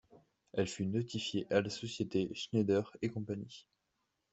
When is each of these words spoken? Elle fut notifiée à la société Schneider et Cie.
Elle 0.53 0.65
fut 0.65 0.87
notifiée 0.87 1.45
à 1.53 1.61
la 1.61 1.69
société 1.69 2.31
Schneider 2.33 2.91
et 3.03 3.11
Cie. 3.49 3.67